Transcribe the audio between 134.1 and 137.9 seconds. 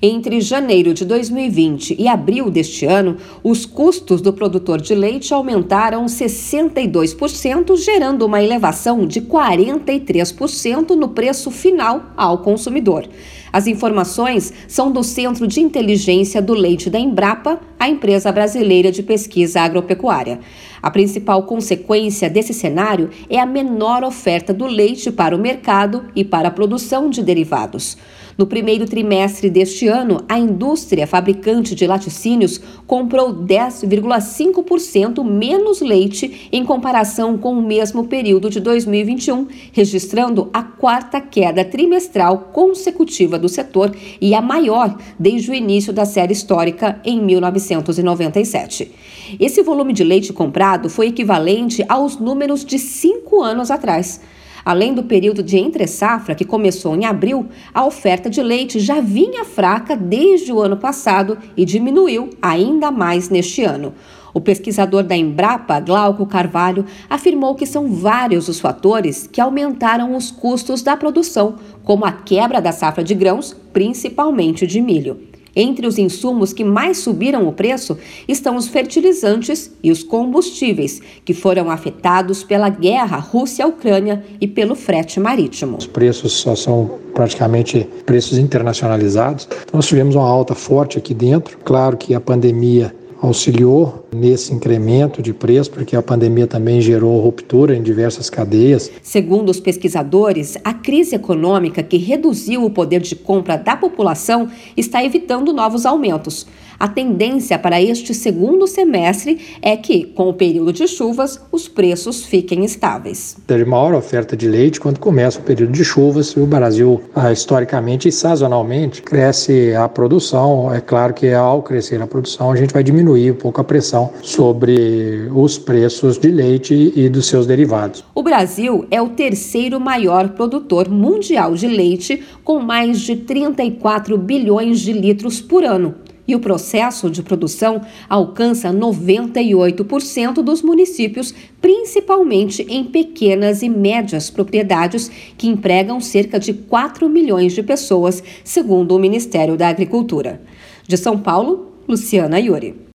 bilhões de litros por ano e o processo de produção